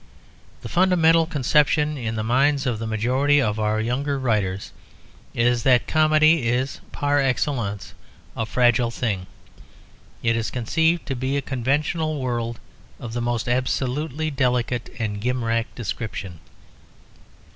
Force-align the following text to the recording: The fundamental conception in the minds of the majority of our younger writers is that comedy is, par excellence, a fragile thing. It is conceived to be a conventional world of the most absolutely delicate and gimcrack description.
The 0.61 0.67
fundamental 0.67 1.27
conception 1.27 1.95
in 1.95 2.15
the 2.15 2.23
minds 2.23 2.65
of 2.65 2.79
the 2.79 2.87
majority 2.87 3.39
of 3.39 3.59
our 3.59 3.79
younger 3.79 4.17
writers 4.17 4.71
is 5.35 5.61
that 5.61 5.85
comedy 5.87 6.47
is, 6.49 6.79
par 6.91 7.19
excellence, 7.21 7.93
a 8.35 8.47
fragile 8.47 8.89
thing. 8.89 9.27
It 10.23 10.35
is 10.35 10.49
conceived 10.49 11.05
to 11.05 11.15
be 11.15 11.37
a 11.37 11.41
conventional 11.43 12.19
world 12.19 12.59
of 12.99 13.13
the 13.13 13.21
most 13.21 13.47
absolutely 13.47 14.31
delicate 14.31 14.89
and 14.97 15.21
gimcrack 15.21 15.65
description. 15.75 16.39